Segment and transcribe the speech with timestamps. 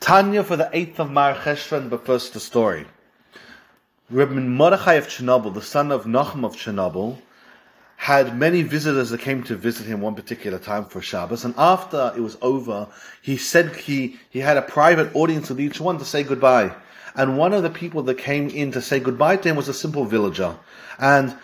[0.00, 2.86] Tanya for the 8th of Mar Cheshvan, first the story.
[4.10, 7.18] Reb Mordechai of Chernobyl, the son of Nachum of Chernobyl,
[7.96, 12.12] had many visitors that came to visit him one particular time for Shabbos, and after
[12.16, 12.86] it was over,
[13.22, 16.72] he said he, he had a private audience with each one to say goodbye.
[17.16, 19.74] And one of the people that came in to say goodbye to him was a
[19.74, 20.56] simple villager.
[21.00, 21.36] And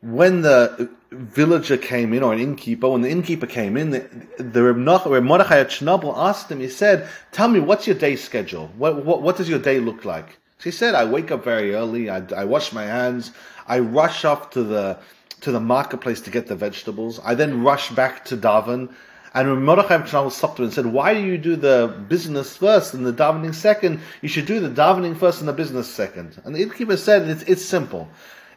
[0.00, 4.62] when the villager came in, or an innkeeper, when the innkeeper came in, the, the
[4.62, 8.70] Reb, Mordechai at asked him, he said, tell me, what's your day schedule?
[8.76, 10.38] What, what, what does your day look like?
[10.58, 13.30] She said, I wake up very early, I, I wash my hands,
[13.66, 14.98] I rush off to the,
[15.42, 17.20] to the marketplace to get the vegetables.
[17.22, 18.92] I then rush back to daven.
[19.34, 22.94] And when Mordechai Chernobyl stopped him and said, why do you do the business first
[22.94, 24.00] and the davening second?
[24.22, 26.40] You should do the davening first and the business second.
[26.44, 28.08] And the innkeeper said, it's, it's simple.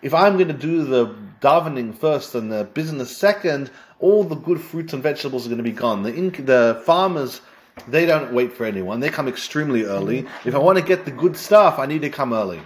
[0.02, 4.62] If I'm going to do the davening first and the business second, all the good
[4.62, 6.04] fruits and vegetables are going to be gone.
[6.04, 7.42] The, the farmers
[7.88, 9.00] they don't wait for anyone.
[9.00, 10.26] They come extremely early.
[10.46, 12.62] If I want to get the good stuff, I need to come early.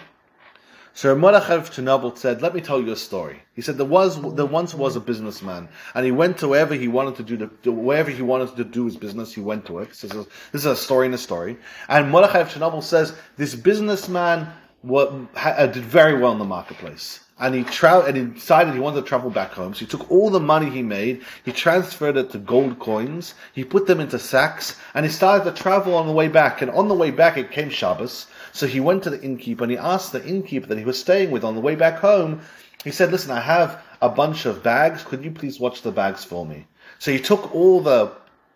[0.95, 4.45] So Mordechai Chernobyl said, "Let me tell you a story." He said there was there
[4.45, 8.11] once was a businessman, and he went to wherever he wanted to do the, wherever
[8.11, 9.33] he wanted to do his business.
[9.33, 9.95] He went to it.
[9.95, 11.57] So this is a story in a story.
[11.89, 15.33] And Mordechai Chernobyl says this businessman what,
[15.73, 19.07] did very well in the marketplace and he tra- and he decided he wanted to
[19.07, 19.73] travel back home.
[19.73, 23.65] So he took all the money he made, he transferred it to gold coins, he
[23.65, 26.61] put them into sacks, and he started to travel on the way back.
[26.61, 28.27] And on the way back, it came Shabbos.
[28.53, 31.31] So he went to the innkeeper and he asked the innkeeper that he was staying
[31.31, 32.41] with on the way back home.
[32.85, 35.03] He said, "Listen, I have a bunch of bags.
[35.03, 36.67] Could you please watch the bags for me?"
[36.99, 38.11] So he took all the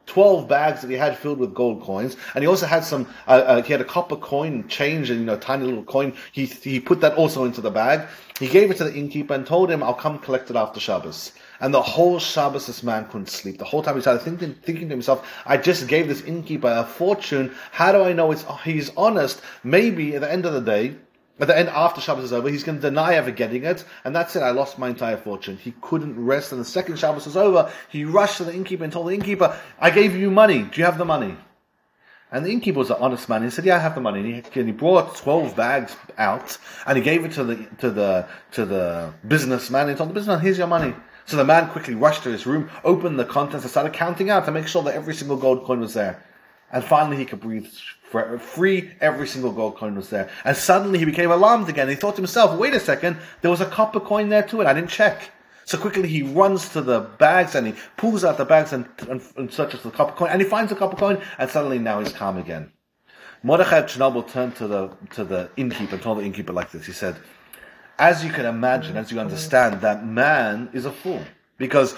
[0.08, 2.18] 12 bags that he had filled with gold coins.
[2.34, 5.26] And he also had some, uh, uh, he had a copper coin change and, you
[5.26, 6.14] know, tiny little coin.
[6.32, 8.08] He, he put that also into the bag.
[8.40, 11.34] He gave it to the innkeeper and told him, I'll come collect it after Shabbos.
[11.60, 13.58] And the whole Shabbos, this man couldn't sleep.
[13.58, 16.86] The whole time he started thinking, thinking to himself, I just gave this innkeeper a
[16.86, 17.54] fortune.
[17.72, 19.42] How do I know it's, he's honest?
[19.64, 20.96] Maybe at the end of the day,
[21.40, 24.16] at the end, after Shabbos is over, he's going to deny ever getting it, and
[24.16, 24.42] that's it.
[24.42, 25.58] I lost my entire fortune.
[25.58, 27.72] He couldn't rest, and the second Shabbos was over.
[27.90, 30.64] He rushed to the innkeeper and told the innkeeper, "I gave you money.
[30.64, 31.38] Do you have the money?"
[32.32, 33.44] And the innkeeper was an honest man.
[33.44, 36.58] He said, "Yeah, I have the money." And he, and he brought twelve bags out,
[36.86, 39.90] and he gave it to the to the to the businessman.
[39.90, 40.94] He told the businessman, "Here's your money."
[41.26, 44.46] So the man quickly rushed to his room, opened the contents, and started counting out
[44.46, 46.24] to make sure that every single gold coin was there.
[46.72, 47.68] And finally, he could breathe
[48.40, 48.92] free.
[49.00, 50.30] Every single gold coin was there.
[50.44, 51.90] And suddenly he became alarmed again.
[51.90, 54.70] He thought to himself, wait a second, there was a copper coin there too, and
[54.70, 55.32] I didn't check.
[55.66, 59.22] So quickly he runs to the bags and he pulls out the bags and, and,
[59.36, 62.00] and searches for the copper coin, and he finds the copper coin, and suddenly now
[62.00, 62.72] he's calm again.
[63.44, 66.86] Mordechai Chernobyl turned to the, to the innkeeper and told the innkeeper like this.
[66.86, 67.18] He said,
[68.00, 71.22] as you can imagine, as you understand, that man is a fool.
[71.58, 71.96] Because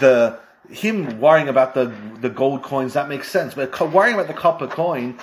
[0.00, 0.38] the,
[0.70, 3.54] him worrying about the, the gold coins, that makes sense.
[3.54, 5.18] But worrying about the copper coin,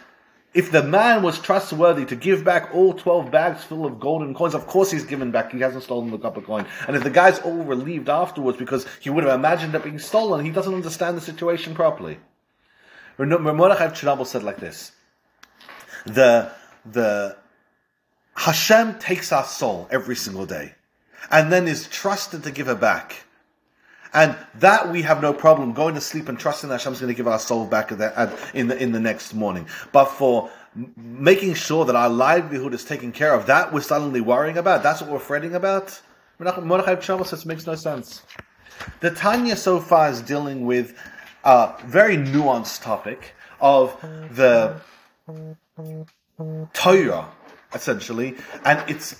[0.53, 4.55] if the man was trustworthy to give back all 12 bags full of golden coins,
[4.55, 5.51] of course he's given back.
[5.51, 6.65] He hasn't stolen the copper coin.
[6.87, 10.45] And if the guy's all relieved afterwards because he would have imagined it being stolen,
[10.45, 12.19] he doesn't understand the situation properly.
[13.17, 14.93] Mordechai Chernobyl said like this.
[16.05, 16.51] The,
[16.85, 17.35] the,
[18.35, 20.75] Hashem takes our soul every single day
[21.31, 23.24] and then is trusted to give it back.
[24.15, 27.17] And that we have no problem going to sleep and trusting that Hashem's going to
[27.17, 29.67] give our soul back in the, in the next morning.
[29.91, 30.49] But for
[30.95, 34.83] making sure that our livelihood is taken care of, that we're suddenly worrying about.
[34.83, 36.01] That's what we're fretting about.
[36.39, 38.23] Mordechai Chernobyl says makes no sense.
[39.01, 40.97] The Tanya so far is dealing with
[41.43, 43.95] a very nuanced topic of
[44.31, 44.81] the
[46.73, 47.29] Torah,
[47.73, 49.15] essentially, and it's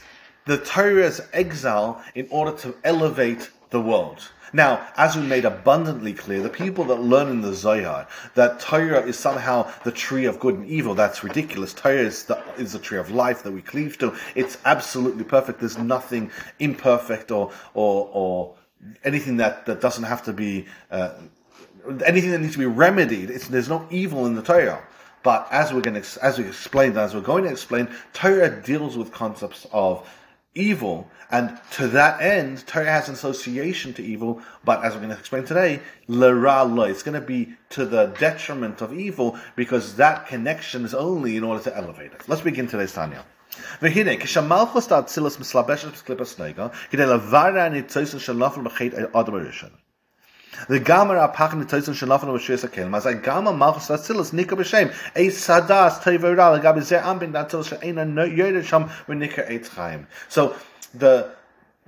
[0.46, 4.30] the Torah's exile in order to elevate the world.
[4.56, 9.02] Now, as we made abundantly clear, the people that learn in the Zohar that Torah
[9.02, 11.74] is somehow the tree of good and evil, that's ridiculous.
[11.74, 14.16] Torah is the, is the tree of life that we cleave to.
[14.34, 15.60] It's absolutely perfect.
[15.60, 18.56] There's nothing imperfect or, or, or
[19.04, 21.16] anything that, that doesn't have to be, uh,
[22.06, 23.30] anything that needs to be remedied.
[23.30, 24.82] It's, there's no evil in the Torah.
[25.22, 28.96] But as we're going to, as we explained, as we're going to explain, Torah deals
[28.96, 30.08] with concepts of
[30.55, 31.09] evil.
[31.31, 35.19] And to that end, Torah has an association to evil, but as we're going to
[35.19, 40.85] explain today, lera It's going to be to the detriment of evil because that connection
[40.85, 42.29] is only in order to elevate it.
[42.29, 43.25] Let's begin today's Tanya.
[43.83, 49.71] והנה, כשמלכוס האצילוס מסלבשת בקליפת נגע, כדי לברר הניצוצן של נופל בחטא אדם הראשון.
[50.68, 52.96] The gamer apachin toisen shalafan b'shiyas akelim.
[52.96, 54.94] As a gamer malchus atzilus nika b'shem.
[55.16, 60.08] Eis sadas teiveral gabi zeh ambin datil she'ena yoyed sham v'nika eitz chaim.
[60.30, 60.56] So
[60.94, 61.30] the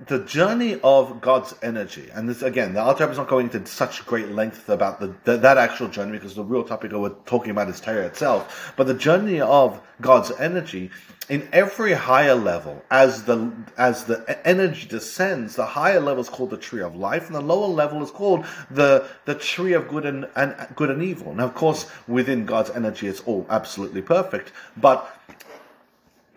[0.06, 4.06] the journey of God's energy, and this again, the Alter is not going into such
[4.06, 7.68] great length about the, the, that actual journey because the real topic we're talking about
[7.68, 8.72] is Torah itself.
[8.76, 10.92] But the journey of God's energy
[11.28, 16.50] in every higher level, as the as the energy descends, the higher level is called
[16.50, 20.06] the tree of life, and the lower level is called the the tree of good
[20.06, 21.34] and, and good and evil.
[21.34, 25.12] Now, of course, within God's energy, it's all absolutely perfect, but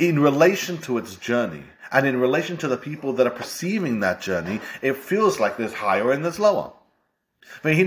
[0.02, 4.20] in relation to its journey and in relation to the people that are perceiving that
[4.20, 6.74] journey, it feels like there's higher and there's lower.
[7.64, 7.78] And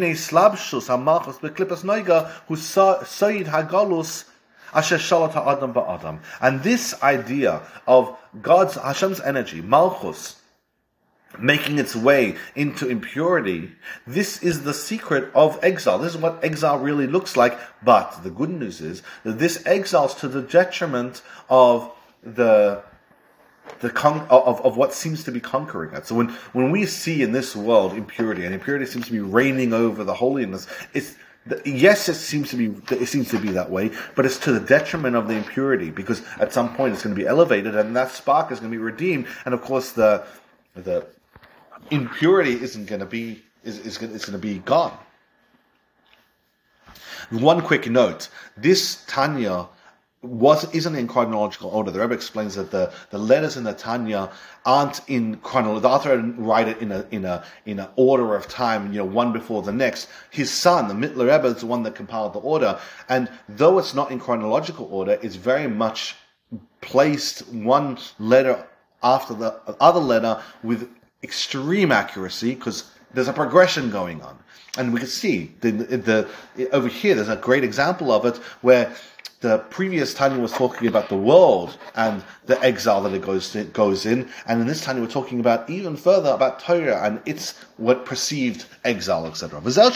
[6.63, 10.41] this idea of God's Hashem's energy, malchus,
[11.39, 13.73] making its way into impurity.
[14.07, 15.99] This is the secret of exile.
[15.99, 17.59] This is what exile really looks like.
[17.83, 21.91] But the good news is that this exiles to the detriment of
[22.25, 22.83] the
[23.81, 26.07] the con- of, of what seems to be conquering it.
[26.07, 29.73] So when, when we see in this world impurity, and impurity seems to be reigning
[29.73, 31.15] over the holiness, it's
[31.65, 34.61] yes, it seems to be it seems to be that way, but it's to the
[34.61, 38.11] detriment of the impurity because at some point it's going to be elevated, and that
[38.11, 40.25] spark is going to be redeemed, and of course the
[40.75, 41.07] the
[41.91, 44.97] impurity isn't going to be is, is going, going to be gone.
[47.31, 49.69] One quick note: this Tanya
[50.25, 51.91] was isn't in chronological order.
[51.91, 54.31] The Rebbe explains that the, the letters in the Tanya
[54.65, 55.89] aren't in chronological.
[55.89, 58.99] The author didn't write it in a in a in an order of time, you
[58.99, 60.09] know, one before the next.
[60.31, 62.79] His son, the Mittler Rebbe, is the one that compiled the order,
[63.09, 66.17] and though it's not in chronological order, it's very much
[66.81, 68.67] placed one letter
[69.03, 70.89] after the other letter with
[71.23, 74.39] extreme accuracy because there's a progression going on,
[74.77, 76.29] and we can see the, the
[76.73, 77.15] over here.
[77.15, 78.95] There's a great example of it where
[79.45, 84.07] the previous Tanya was talking about the world and the exile that it goes goes
[84.07, 88.07] in, and in this Tanya we're talking about even further about Torah and its what
[88.07, 89.61] perceived exile, etc.
[89.61, 89.91] So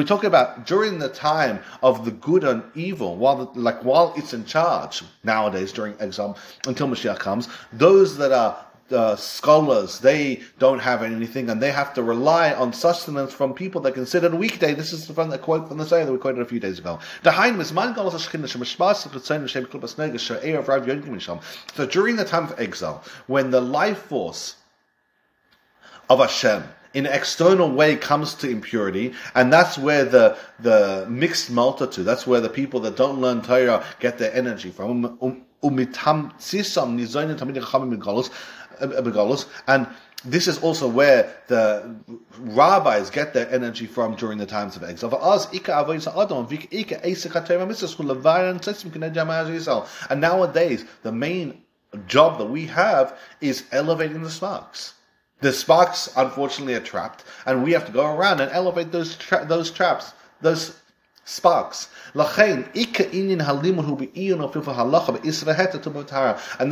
[0.00, 4.12] we talk about during the time of the good and evil, while the, like while
[4.18, 6.36] it's in charge nowadays during exile
[6.66, 11.94] until Mashiach comes, those that are uh, scholars, they don't have anything and they have
[11.94, 14.74] to rely on sustenance from people that consider a weekday.
[14.74, 16.98] This is from the quote from the saying that we quoted a few days ago.
[17.22, 17.30] So
[21.86, 24.56] during the time of exile, when the life force
[26.08, 31.50] of Hashem in an external way comes to impurity, and that's where the the mixed
[31.50, 35.18] multitude, that's where the people that don't learn Torah get their energy from.
[35.22, 35.78] Um, um,
[39.66, 39.86] and
[40.24, 41.96] this is also where the
[42.38, 45.10] rabbis get their energy from during the times of exile.
[50.10, 51.62] And nowadays, the main
[52.06, 54.94] job that we have is elevating the sparks.
[55.40, 59.46] The sparks, unfortunately, are trapped, and we have to go around and elevate those tra-
[59.46, 60.12] those traps,
[60.42, 60.78] those
[61.30, 61.88] sparks.
[62.14, 62.22] And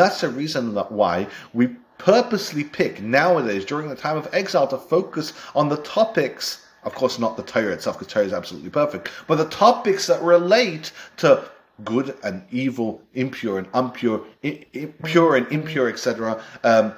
[0.01, 1.67] that's the reason why we
[1.99, 7.19] purposely pick nowadays during the time of exile to focus on the topics, of course
[7.19, 11.45] not the Torah itself, because Torah is absolutely perfect, but the topics that relate to
[11.85, 14.25] good and evil, impure and impure,
[15.05, 16.43] pure and impure, etc.
[16.65, 16.93] Um,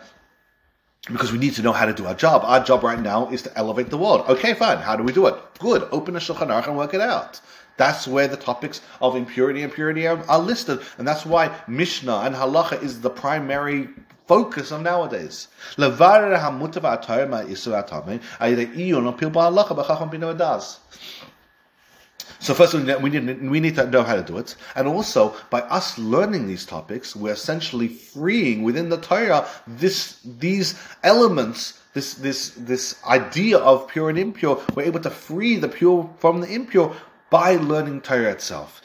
[1.06, 2.43] because we need to know how to do our job.
[2.44, 4.26] Our job right now is to elevate the world.
[4.29, 4.79] Okay, fine.
[4.79, 5.35] How do we do it?
[5.58, 5.88] Good.
[5.93, 7.41] Open a Shulchan Aruch and work it out.
[7.79, 12.21] That's where the topics of impurity and purity are, are listed, and that's why Mishnah
[12.25, 13.88] and Halacha is the primary
[14.26, 15.49] focus of nowadays.
[22.40, 24.56] So first of all, we need, we need to know how to do it.
[24.75, 30.75] And also, by us learning these topics, we're essentially freeing within the Torah this, these
[31.02, 34.59] elements, this, this, this idea of pure and impure.
[34.75, 36.97] We're able to free the pure from the impure
[37.28, 38.80] by learning Torah itself.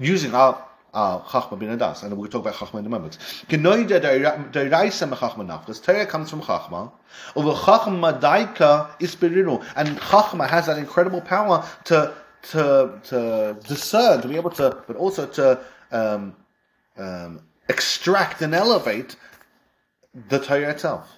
[0.00, 3.18] Using our uh, Chachma bin Adas, and we'll talk about Chachma in a moment.
[3.48, 4.00] Genoida
[4.52, 5.82] deraisa mechachma nafkas.
[5.82, 6.92] Torah comes from Chachma.
[7.34, 12.14] Over Chachma daika ispirinu, and Chachma has that incredible power to
[12.50, 15.60] to to discern, to be able to, but also to
[15.92, 16.34] um,
[16.98, 19.16] um, extract and elevate
[20.28, 21.08] the Torah itself.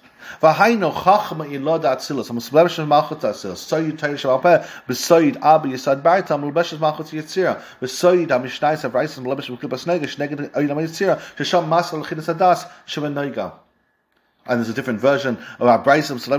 [0.41, 2.29] V'hainu chachma ilod atzilus.
[2.29, 3.65] I'm established in malchut atzilus.
[3.65, 4.67] Soyid tayir shabal peh.
[4.87, 6.43] B'soyid abi yisad baritam.
[6.43, 7.61] L'beshes malchut yitzira.
[7.81, 9.25] B'soyid hamishnais avraisim.
[9.25, 10.17] L'beshes b'klipas negesh.
[10.17, 11.19] Neged oyinam yitzira.
[11.37, 12.65] Shesham masal l'chidus adas.
[12.87, 13.53] Shemen noigam.
[14.47, 16.29] And there's a different version of our Bechinas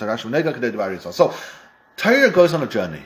[0.00, 1.12] Harashim Kedei Yitzal.
[1.12, 1.34] So,
[1.96, 3.02] Tyre goes on a journey,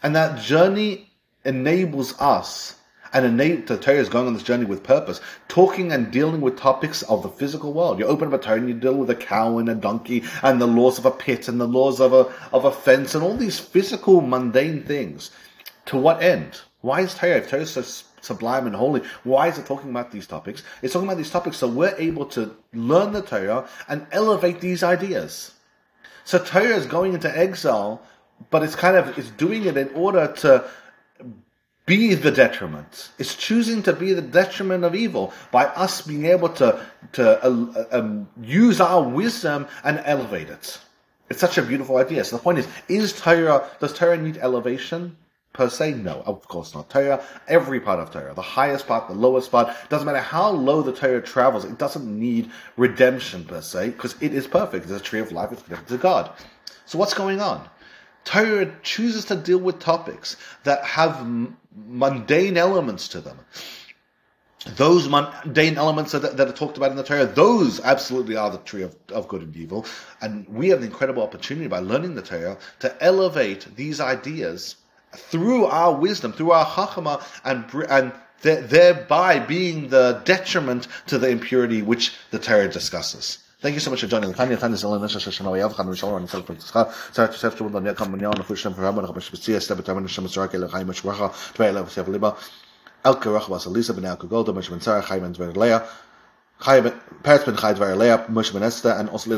[0.00, 1.10] and that journey
[1.44, 2.76] enables us
[3.14, 6.58] and enable, the Torah is going on this journey with purpose, talking and dealing with
[6.58, 7.98] topics of the physical world.
[8.00, 10.60] You open up a Torah and you deal with a cow and a donkey and
[10.60, 13.36] the laws of a pit and the laws of a, of a fence and all
[13.36, 15.30] these physical, mundane things.
[15.86, 16.60] To what end?
[16.80, 17.82] Why is Torah, if Torah is so
[18.20, 20.62] sublime and holy, why is it talking about these topics?
[20.82, 24.82] It's talking about these topics so we're able to learn the Torah and elevate these
[24.82, 25.52] ideas.
[26.24, 28.02] So Torah is going into exile,
[28.50, 30.68] but it's kind of, it's doing it in order to
[31.86, 33.10] be the detriment.
[33.18, 37.84] It's choosing to be the detriment of evil by us being able to to uh,
[37.92, 40.78] um, use our wisdom and elevate it.
[41.28, 42.24] It's such a beautiful idea.
[42.24, 45.16] So the point is, is Torah does Torah need elevation?
[45.52, 46.90] Per se, no, of course not.
[46.90, 50.82] Torah, every part of Torah, the highest part, the lowest part, doesn't matter how low
[50.82, 54.82] the Torah travels, it doesn't need redemption per se, because it is perfect.
[54.86, 56.32] It's a tree of life, it's connected to God.
[56.86, 57.68] So what's going on?
[58.24, 61.26] Torah chooses to deal with topics that have
[61.74, 63.38] mundane elements to them.
[64.76, 68.58] Those mundane elements that, that, are talked about in the Torah, those absolutely are the
[68.58, 69.84] tree of, of good and evil.
[70.22, 74.76] And we have an incredible opportunity by learning the Torah to elevate these ideas
[75.12, 81.82] through our wisdom, through our chachama, and, and thereby being the detriment to the impurity
[81.82, 83.43] which the Torah discusses.
[83.64, 85.32] Thank you so much for joining the Sarah Sarah
[90.68, 92.36] Chaim Liba
[93.06, 96.92] El Kerach Bas Elisa Ben Golda Sarah Chaim Chaim
[97.22, 99.30] Peretz Ben Chai Tvei Leah Moshe Ben Esther and also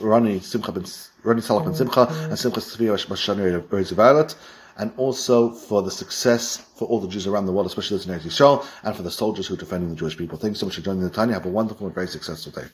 [0.00, 4.34] Ronnie Simcha Ben Ben Simcha and Simcha Violet
[4.78, 8.14] and also for the success for all the Jews around the world, especially those in
[8.18, 10.40] Eretz Yisrael, and for the soldiers who are defending the Jewish people.
[10.40, 11.34] So much for joining the Tanya.
[11.34, 12.66] Have a wonderful and very successful day.